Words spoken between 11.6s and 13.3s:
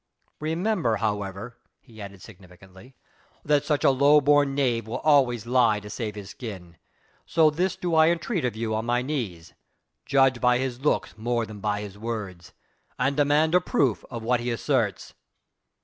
his words, and